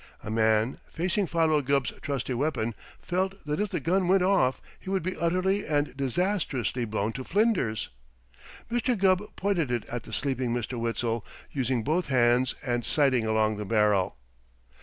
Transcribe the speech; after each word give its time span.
A 0.23 0.31
man, 0.31 0.79
facing 0.91 1.27
Philo 1.27 1.61
Gubb's 1.61 1.91
trusty 2.01 2.33
weapon, 2.33 2.73
felt 3.03 3.35
that 3.45 3.59
if 3.59 3.69
the 3.69 3.79
gun 3.79 4.07
went 4.07 4.23
off 4.23 4.59
he 4.79 4.89
would 4.89 5.03
be 5.03 5.15
utterly 5.15 5.63
and 5.63 5.95
disastrously 5.95 6.85
blown 6.85 7.13
to 7.13 7.23
flinders. 7.23 7.89
Mr. 8.71 8.97
Gubb 8.97 9.35
pointed 9.35 9.69
it 9.69 9.85
at 9.85 10.01
the 10.01 10.11
sleeping 10.11 10.51
Mr. 10.55 10.79
Witzel, 10.79 11.23
using 11.51 11.83
both 11.83 12.07
hands, 12.07 12.55
and 12.65 12.83
sighting 12.83 13.27
along 13.27 13.57
the 13.57 13.63
barrel. 13.65 14.17